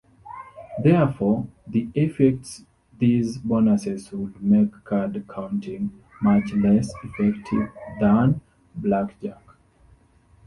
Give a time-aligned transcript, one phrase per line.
[0.83, 2.65] Therefore, the effects
[2.97, 5.91] these bonuses would make card counting
[6.23, 8.41] much less effective than
[8.73, 9.43] Blackjack.